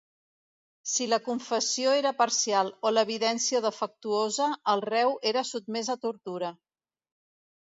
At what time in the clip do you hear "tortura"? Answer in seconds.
6.07-6.51